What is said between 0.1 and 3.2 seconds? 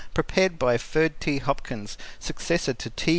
Prepared by Ferd. T. Hopkins, Successor to T.